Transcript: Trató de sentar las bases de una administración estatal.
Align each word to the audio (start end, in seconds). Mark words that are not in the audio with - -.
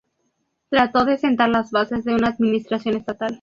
Trató 0.71 1.05
de 1.05 1.19
sentar 1.19 1.49
las 1.49 1.69
bases 1.69 2.03
de 2.05 2.15
una 2.15 2.29
administración 2.29 2.95
estatal. 2.97 3.29